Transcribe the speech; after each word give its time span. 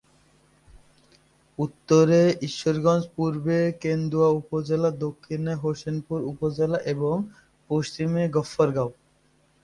উত্তরে 1.59 2.21
ঈশ্বরগঞ্জ, 2.47 3.03
পূর্বে 3.15 3.57
কেন্দুয়া 3.81 4.29
উপজেলা, 4.41 4.89
দক্ষিণে 4.99 5.53
হোসেনপুর 5.63 6.19
উপজেলা 6.23 6.77
এবং 6.93 7.15
পশ্চিমে 7.69 8.23
গফরগাঁও। 8.35 8.89